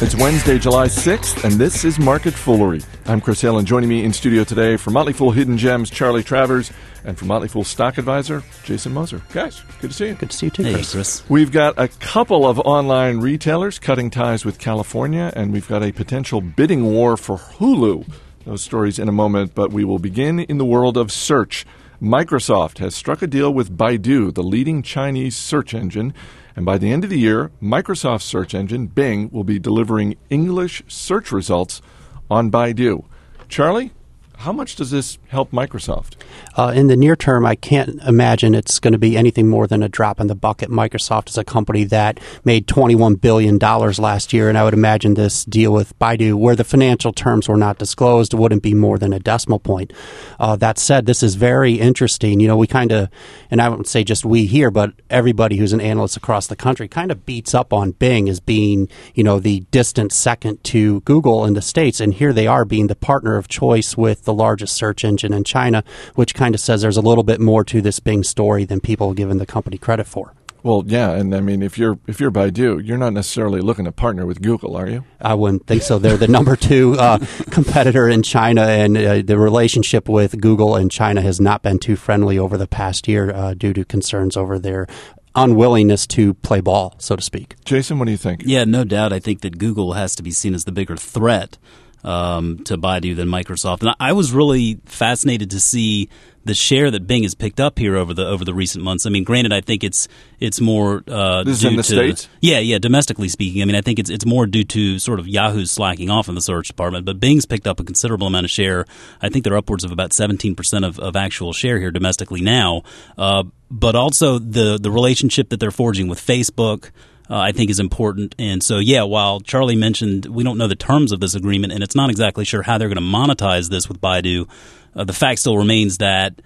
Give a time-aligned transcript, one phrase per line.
[0.00, 2.82] It's Wednesday, July 6th, and this is Market Foolery.
[3.06, 6.22] I'm Chris Hill, and joining me in studio today from Motley Fool Hidden Gems, Charlie
[6.22, 6.70] Travers,
[7.04, 9.20] and from Motley Fool Stock Advisor, Jason Moser.
[9.32, 10.14] Guys, good to see you.
[10.14, 10.92] Good to see you too, Hey, Chris.
[10.92, 11.28] Chris.
[11.28, 15.90] We've got a couple of online retailers cutting ties with California, and we've got a
[15.90, 18.08] potential bidding war for Hulu.
[18.44, 21.66] Those stories in a moment, but we will begin in the world of search.
[22.00, 26.14] Microsoft has struck a deal with Baidu, the leading Chinese search engine,
[26.54, 30.80] and by the end of the year, Microsoft's search engine, Bing, will be delivering English
[30.86, 31.82] search results
[32.30, 33.04] on Baidu.
[33.48, 33.90] Charlie,
[34.38, 36.14] how much does this help Microsoft?
[36.56, 39.82] Uh, in the near term, I can't imagine it's going to be anything more than
[39.82, 40.70] a drop in the bucket.
[40.70, 45.44] Microsoft is a company that made $21 billion last year, and I would imagine this
[45.44, 49.18] deal with Baidu, where the financial terms were not disclosed, wouldn't be more than a
[49.18, 49.92] decimal point.
[50.38, 52.38] Uh, that said, this is very interesting.
[52.38, 53.08] You know, we kind of,
[53.50, 56.86] and I wouldn't say just we here, but everybody who's an analyst across the country
[56.86, 61.44] kind of beats up on Bing as being, you know, the distant second to Google
[61.44, 64.76] in the States, and here they are being the partner of choice with the largest
[64.76, 65.82] search engine in China,
[66.14, 69.08] which kind of says there's a little bit more to this Bing story than people
[69.08, 70.34] have given the company credit for.
[70.62, 73.92] Well, yeah, and I mean, if you're if you're Baidu, you're not necessarily looking to
[73.92, 75.04] partner with Google, are you?
[75.18, 75.98] I wouldn't think so.
[75.98, 77.18] They're the number two uh,
[77.50, 81.96] competitor in China, and uh, the relationship with Google and China has not been too
[81.96, 84.86] friendly over the past year uh, due to concerns over their
[85.34, 87.54] unwillingness to play ball, so to speak.
[87.64, 88.42] Jason, what do you think?
[88.44, 89.12] Yeah, no doubt.
[89.12, 91.56] I think that Google has to be seen as the bigger threat
[92.04, 93.82] um, to Baidu than Microsoft.
[93.82, 96.08] And I was really fascinated to see
[96.44, 99.04] the share that Bing has picked up here over the over the recent months.
[99.04, 100.08] I mean, granted, I think it's
[100.40, 102.28] it's more uh, This is due in the to, States?
[102.40, 102.78] Yeah, yeah.
[102.78, 106.08] Domestically speaking, I mean, I think it's it's more due to sort of Yahoo's slacking
[106.08, 107.04] off in the search department.
[107.04, 108.86] But Bing's picked up a considerable amount of share.
[109.20, 112.82] I think they're upwards of about seventeen percent of, of actual share here domestically now.
[113.18, 116.90] Uh, but also the the relationship that they're forging with Facebook.
[117.30, 118.34] Uh, I think is important.
[118.38, 121.82] And so, yeah, while Charlie mentioned we don't know the terms of this agreement and
[121.82, 124.48] it's not exactly sure how they're going to monetize this with Baidu,
[124.96, 126.40] uh, the fact still remains that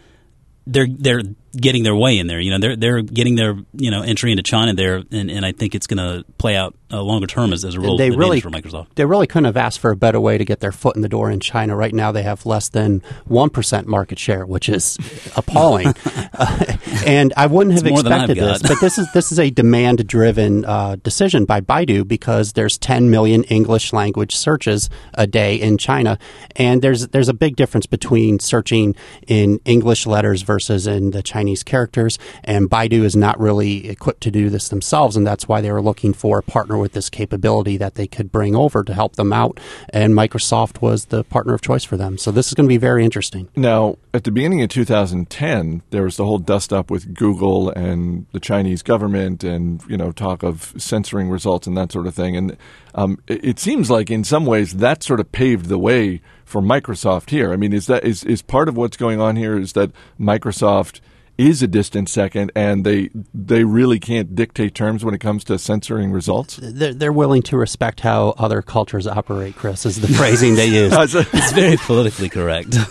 [0.66, 1.22] they're they're
[1.56, 2.40] getting their way in there.
[2.40, 5.52] You know, they're they're getting their you know entry into China there, and, and I
[5.52, 8.40] think it's going to play out uh, longer term as, as a real they really
[8.40, 8.94] for Microsoft.
[8.94, 11.08] They really couldn't have asked for a better way to get their foot in the
[11.08, 11.76] door in China.
[11.76, 14.98] Right now, they have less than one percent market share, which is
[15.36, 15.88] appalling.
[16.34, 16.76] uh,
[17.06, 19.38] and I wouldn't have It's more than I've expected this, but this is this is
[19.38, 25.56] a demand-driven uh, decision by Baidu because there's 10 million English language searches a day
[25.56, 26.18] in China,
[26.56, 28.94] and there's there's a big difference between searching
[29.26, 32.18] in English letters versus in the Chinese characters.
[32.44, 35.82] And Baidu is not really equipped to do this themselves, and that's why they were
[35.82, 39.32] looking for a partner with this capability that they could bring over to help them
[39.32, 39.58] out.
[39.90, 42.18] And Microsoft was the partner of choice for them.
[42.18, 43.48] So this is going to be very interesting.
[43.56, 48.26] Now, at the beginning of 2010, there was the whole dust up with Google and
[48.32, 52.36] the Chinese government, and you know talk of censoring results and that sort of thing.
[52.36, 52.56] And
[52.94, 56.60] um, it, it seems like in some ways that sort of paved the way for
[56.60, 57.52] Microsoft here.
[57.52, 59.58] I mean, is that is is part of what's going on here?
[59.58, 61.00] Is that Microsoft
[61.38, 65.58] is a distant second, and they they really can't dictate terms when it comes to
[65.58, 66.58] censoring results.
[66.62, 70.92] They're, they're willing to respect how other cultures operate, Chris, is the phrasing they use.
[70.94, 72.76] It's very politically correct.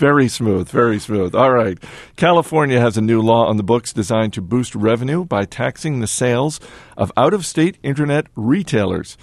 [0.00, 1.34] Very smooth, very smooth.
[1.34, 1.76] All right.
[2.16, 6.06] California has a new law on the books designed to boost revenue by taxing the
[6.06, 6.58] sales
[6.96, 9.18] of out of state internet retailers.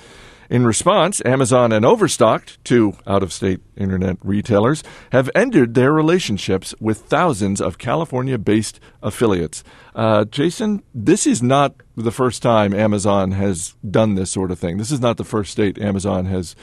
[0.50, 4.82] In response, Amazon and Overstocked, two out of state internet retailers,
[5.12, 9.64] have ended their relationships with thousands of California based affiliates.
[9.94, 14.78] Uh, Jason, this is not the first time Amazon has done this sort of thing.
[14.78, 16.56] This is not the first state Amazon has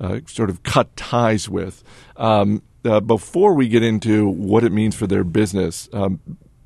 [0.00, 1.84] uh, sort of cut ties with.
[2.16, 6.20] Um, uh, before we get into what it means for their business, um,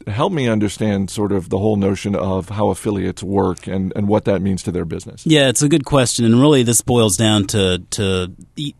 [0.06, 4.24] help me understand sort of the whole notion of how affiliates work and, and what
[4.24, 5.26] that means to their business.
[5.26, 8.34] Yeah, it's a good question, and really, this boils down to to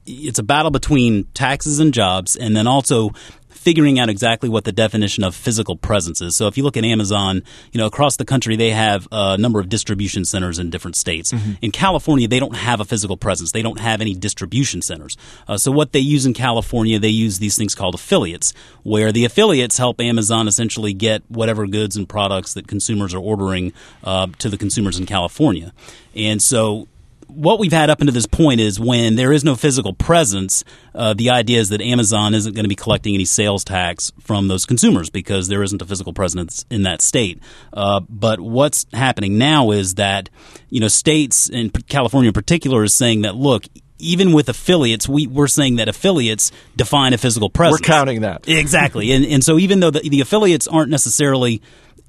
[0.06, 3.10] it's a battle between taxes and jobs, and then also
[3.52, 6.36] figuring out exactly what the definition of physical presence is.
[6.36, 7.42] So if you look at Amazon,
[7.72, 11.32] you know, across the country they have a number of distribution centers in different states.
[11.60, 13.52] In California, they don't have a physical presence.
[13.52, 15.16] They don't have any distribution centers.
[15.46, 18.52] Uh, so what they use in California, they use these things called affiliates,
[18.82, 23.72] where the affiliates help Amazon essentially get whatever goods and products that consumers are ordering
[24.04, 25.72] uh, to the consumers in California.
[26.14, 26.88] And so
[27.34, 30.64] what we've had up until this point is when there is no physical presence,
[30.94, 34.48] uh, the idea is that Amazon isn't going to be collecting any sales tax from
[34.48, 37.40] those consumers because there isn't a physical presence in that state.
[37.72, 40.28] Uh, but what's happening now is that
[40.68, 43.64] you know states, and California in particular, is saying that look.
[44.04, 47.82] Even with affiliates, we, we're saying that affiliates define a physical presence.
[47.82, 48.48] We're counting that.
[48.48, 49.12] Exactly.
[49.12, 51.62] And, and so even though the, the affiliates aren't necessarily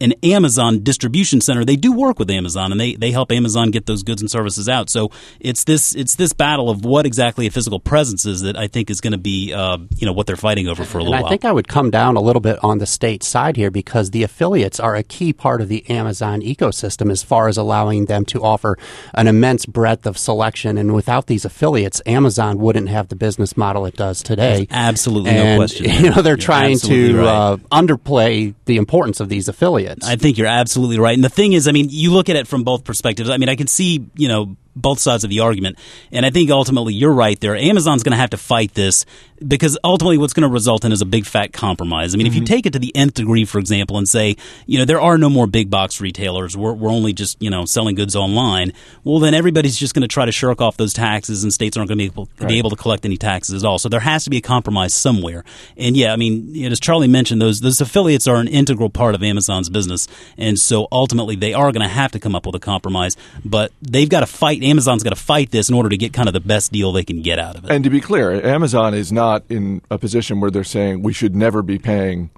[0.03, 1.63] an Amazon distribution center.
[1.63, 4.67] They do work with Amazon, and they, they help Amazon get those goods and services
[4.67, 4.89] out.
[4.89, 8.67] So it's this it's this battle of what exactly a physical presence is that I
[8.67, 11.13] think is going to be uh, you know what they're fighting over for a little
[11.13, 11.29] and I while.
[11.29, 14.23] think I would come down a little bit on the state side here because the
[14.23, 18.43] affiliates are a key part of the Amazon ecosystem as far as allowing them to
[18.43, 18.77] offer
[19.13, 20.77] an immense breadth of selection.
[20.77, 24.67] And without these affiliates, Amazon wouldn't have the business model it does today.
[24.69, 25.89] absolutely and, no question.
[26.03, 27.27] You know, they're You're trying to right.
[27.27, 29.92] uh, underplay the importance of these affiliates.
[30.01, 31.13] I think you're absolutely right.
[31.13, 33.29] And the thing is, I mean, you look at it from both perspectives.
[33.29, 35.77] I mean, I can see, you know, both sides of the argument.
[36.11, 37.55] And I think ultimately you're right there.
[37.55, 39.05] Amazon's going to have to fight this
[39.45, 42.13] because ultimately what's going to result in is a big fat compromise.
[42.13, 42.53] I mean, if you mm-hmm.
[42.53, 45.29] take it to the nth degree, for example, and say, you know, there are no
[45.29, 48.73] more big box retailers, we're, we're only just, you know, selling goods online,
[49.03, 51.89] well, then everybody's just going to try to shirk off those taxes and states aren't
[51.89, 53.79] going to be able, be able to collect any taxes at all.
[53.79, 55.43] So there has to be a compromise somewhere.
[55.77, 59.23] And yeah, I mean, as Charlie mentioned, those, those affiliates are an integral part of
[59.23, 60.07] Amazon's business.
[60.37, 63.71] And so ultimately they are going to have to come up with a compromise, but
[63.81, 64.62] they've got to fight.
[64.63, 67.03] Amazon's got to fight this in order to get kind of the best deal they
[67.03, 67.71] can get out of it.
[67.71, 71.35] And to be clear, Amazon is not in a position where they're saying we should
[71.35, 72.29] never be paying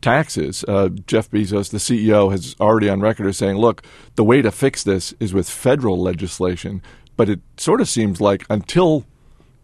[0.00, 0.64] taxes.
[0.68, 3.82] Uh, Jeff Bezos, the CEO, has already on record as saying, look,
[4.16, 6.82] the way to fix this is with federal legislation.
[7.16, 9.04] But it sort of seems like until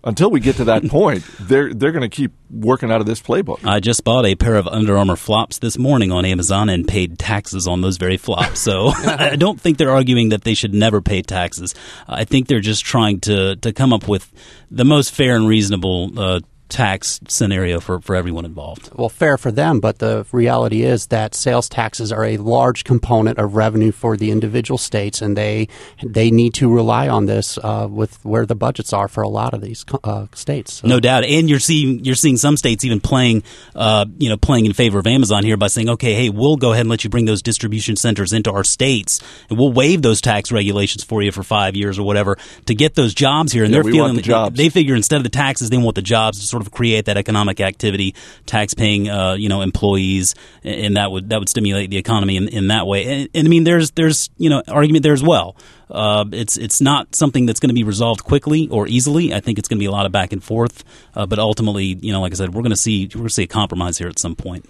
[0.08, 3.20] until we get to that point, they're they're going to keep working out of this
[3.20, 3.64] playbook.
[3.64, 7.18] I just bought a pair of Under Armour flops this morning on Amazon and paid
[7.18, 8.60] taxes on those very flops.
[8.60, 11.74] So I don't think they're arguing that they should never pay taxes.
[12.08, 14.32] I think they're just trying to, to come up with
[14.70, 18.90] the most fair and reasonable uh, tax scenario for, for everyone involved.
[18.94, 23.38] well, fair for them, but the reality is that sales taxes are a large component
[23.38, 25.68] of revenue for the individual states, and they
[26.04, 29.54] they need to rely on this uh, with where the budgets are for a lot
[29.54, 30.74] of these uh, states.
[30.74, 33.42] So- No doubt, and you're seeing you're seeing some states even playing,
[33.74, 36.72] uh, you know, playing in favor of Amazon here by saying, okay, hey, we'll go
[36.72, 40.20] ahead and let you bring those distribution centers into our states, and we'll waive those
[40.20, 42.36] tax regulations for you for five years or whatever
[42.66, 43.64] to get those jobs here.
[43.64, 44.56] And Yeah, they're we feeling want the jobs.
[44.56, 47.16] they figure instead of the taxes, they want the jobs to sort of create that
[47.16, 48.14] economic activity,
[48.46, 52.48] tax paying, uh, you know, employees, and that would that would stimulate the economy in,
[52.48, 53.04] in that way.
[53.04, 55.56] And, and I mean, there's there's you know argument there as well.
[55.90, 59.32] Uh, it's it's not something that's going to be resolved quickly or easily.
[59.32, 60.84] I think it's going to be a lot of back and forth.
[61.14, 63.34] Uh, but ultimately, you know, like I said, we're going to see we're going to
[63.34, 64.68] see a compromise here at some point.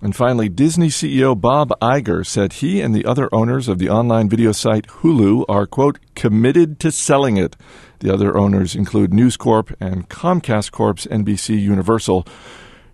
[0.00, 4.28] And finally, Disney CEO Bob Iger said he and the other owners of the online
[4.28, 7.56] video site Hulu are, quote, committed to selling it.
[7.98, 12.28] The other owners include News Corp and Comcast Corp's NBC Universal.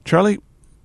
[0.07, 0.39] Charlie,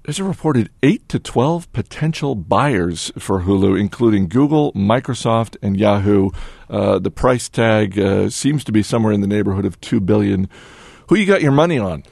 [0.04, 6.32] there's a reported 8 to 12 potential buyers for Hulu, including Google, Microsoft, and Yahoo.
[6.70, 10.50] Uh, the price tag uh, seems to be somewhere in the neighborhood of 2 billion.
[11.08, 12.04] Who you got your money on?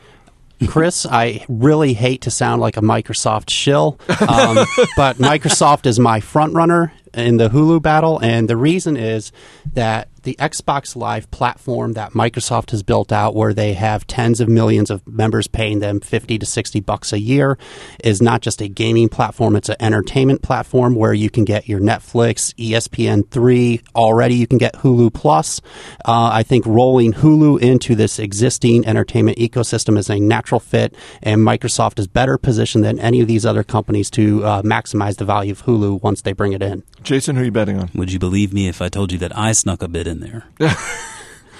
[0.65, 4.55] Chris, I really hate to sound like a Microsoft shill, um,
[4.97, 9.31] but Microsoft is my front runner in the Hulu battle, and the reason is
[9.73, 14.49] that the Xbox Live platform that Microsoft has built out, where they have tens of
[14.49, 17.57] millions of members paying them fifty to sixty bucks a year,
[18.03, 21.79] is not just a gaming platform; it's an entertainment platform where you can get your
[21.79, 23.81] Netflix, E ESPN three.
[23.95, 25.61] Already, you can get Hulu Plus.
[26.03, 30.93] Uh, I think rolling Hulu into this existing entertainment ecosystem is a natural fit,
[31.23, 35.25] and Microsoft is better positioned than any of these other companies to uh, maximize the
[35.25, 36.83] value of Hulu once they bring it in.
[37.07, 37.89] Jason, who are you betting on?
[37.95, 40.43] Would you believe me if I told you that I snuck a bid in there?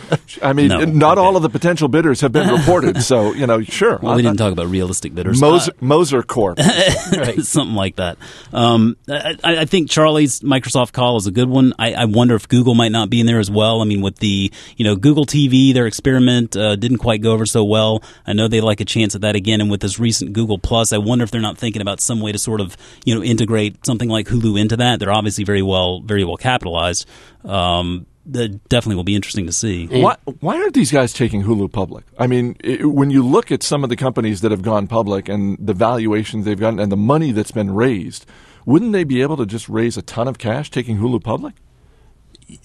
[0.44, 0.80] I mean, No.
[0.86, 1.26] not Okay.
[1.26, 4.00] all of the potential bidders have been reported, so you know, sure.
[4.02, 5.40] Well, we didn't talk about realistic bidders.
[5.42, 6.60] Moser, Moser Corp.
[7.42, 8.18] something like that.
[8.54, 11.74] Um, I, I think Charlie's Microsoft call is a good one.
[11.80, 13.82] I, I wonder if Google might not be in there as well.
[13.82, 17.46] I mean, with the you know Google TV, their experiment uh, didn't quite go over
[17.46, 18.04] so well.
[18.26, 20.94] I know they like a chance at that again, and with this recent Google Plus,
[20.94, 23.86] I wonder if they're not thinking about some way to sort of you know integrate
[23.86, 25.00] something like Hulu into that.
[25.00, 27.06] They're obviously very well very well capitalized.
[27.46, 29.88] Um, that definitely will be interesting to see.
[29.88, 32.06] why, why aren't these guys taking Hulu public?
[32.18, 35.30] I mean, i when you look at some of the companies that have gone public
[35.30, 38.26] and the valuations they've gotten and the money that's been raised,
[38.66, 41.56] wouldn't they be able to just raise a ton of cash taking Hulu public?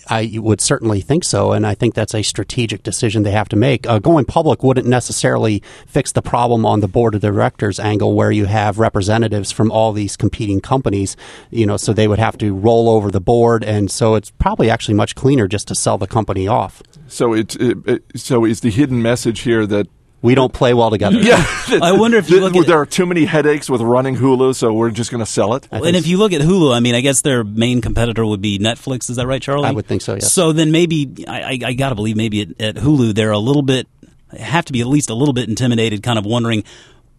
[0.08, 3.56] I would certainly think so, and I think that's a strategic decision they have to
[3.56, 3.86] make.
[3.86, 8.30] Uh, going public wouldn't necessarily fix the problem on the board of directors angle, where
[8.30, 11.16] you have representatives from all these competing companies.
[11.50, 14.70] You know, so they would have to roll over the board, and so it's probably
[14.70, 16.82] actually much cleaner just to sell the company off.
[17.08, 19.88] So it's it, it, so is the hidden message here that
[20.22, 21.18] We don't play well together.
[21.20, 21.44] yeah,
[21.82, 24.72] I wonder if you look at- there are too many headaches with running Hulu, so
[24.72, 25.66] we're just going to sell it.
[25.72, 28.58] and if you look at Hulu, I mean, I guess their main competitor would be
[28.58, 29.10] Netflix.
[29.10, 29.68] Is that right, Charlie?
[29.68, 30.32] I would think so, yes.
[30.32, 33.38] So then maybe I, I, I got to believe maybe at, at Hulu they're a
[33.38, 33.88] little bit
[34.38, 36.64] have to be at least a little bit intimidated, kind of wondering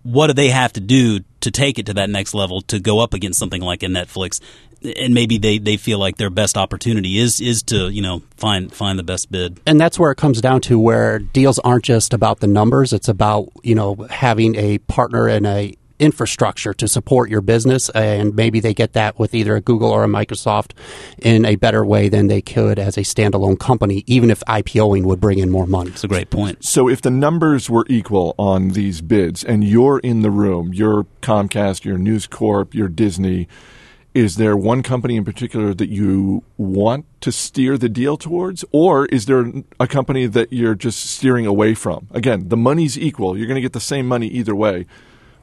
[0.01, 2.99] what do they have to do to take it to that next level to go
[2.99, 4.39] up against something like a Netflix.
[4.83, 8.73] And maybe they, they feel like their best opportunity is is to you know find
[8.73, 9.59] find the best bid.
[9.65, 13.07] And that's where it comes down to where deals aren't just about the numbers; it's
[13.07, 18.59] about you know having a partner and a infrastructure to support your business, and maybe
[18.59, 20.71] they get that with either a Google or a Microsoft
[21.19, 25.21] in a better way than they could as a standalone company, even if IPOing would
[25.21, 25.91] bring in more money.
[25.91, 26.63] It's a great point.
[26.63, 31.05] So if the numbers were equal on these bids and you're in the room, you're
[31.21, 33.47] Comcast, you're News Corp, you're Disney,
[34.13, 39.05] is there one company in particular that you want to steer the deal towards or
[39.07, 42.07] is there a company that you're just steering away from?
[42.11, 43.37] Again, the money's equal.
[43.37, 44.85] You're going to get the same money either way.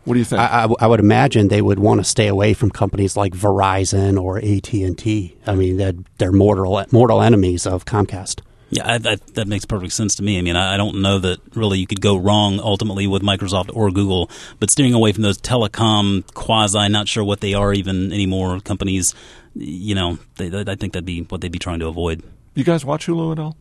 [0.04, 0.40] What do you think?
[0.40, 4.72] I, would imagine they would want to stay away from companies like Verizon or AT
[4.72, 5.36] and T.
[5.46, 8.40] I mean, they're, they're mortal mortal enemies of Comcast.
[8.70, 10.38] Yeah, I, I, that makes perfect sense to me.
[10.38, 13.70] I mean, I, I, don't know that really you could go wrong ultimately with Microsoft
[13.74, 18.12] or Google, but steering away from those telecom quasi, not sure what they are even
[18.12, 19.14] anymore companies,
[19.54, 22.22] you know, they, I think that'd be what they'd be trying to avoid.
[22.54, 23.56] You guys watch Hulu at all?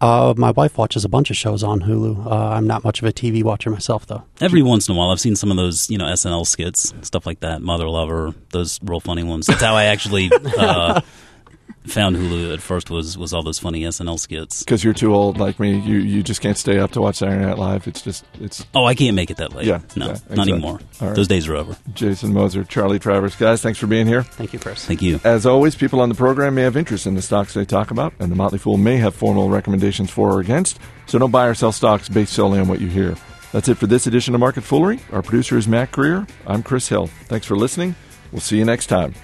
[0.00, 2.26] Uh, my wife watches a bunch of shows on Hulu.
[2.26, 4.24] Uh, I'm not much of a TV watcher myself, though.
[4.40, 7.26] Every once in a while, I've seen some of those, you know, SNL skits, stuff
[7.26, 9.46] like that, Mother Lover, those real funny ones.
[9.46, 11.02] That's how I actually uh,
[11.86, 14.62] found Hulu at first was was all those funny SNL skits.
[14.62, 15.78] Because you're too old, like me.
[15.78, 17.86] You you just can't stay up to watch Saturday Night Live.
[17.88, 18.64] It's just it's.
[18.74, 19.66] Oh, I can't make it that late.
[19.66, 20.80] Yeah, no, yeah, not anymore.
[21.00, 21.16] All right.
[21.16, 21.76] Those days are over.
[21.94, 24.22] Jason Moser, Charlie Travers, guys, thanks for being here.
[24.22, 24.84] Thank you, Chris.
[24.84, 25.20] Thank you.
[25.24, 28.12] As always, people on the program may have interest in the stocks they talk about,
[28.18, 30.78] and the Motley Fool may have formal recommendations for or against.
[31.06, 33.16] So don't buy or sell stocks based solely on what you hear.
[33.52, 35.00] That's it for this edition of Market Foolery.
[35.12, 36.26] Our producer is Mac Greer.
[36.46, 37.08] I'm Chris Hill.
[37.24, 37.96] Thanks for listening.
[38.30, 39.14] We'll see you next time.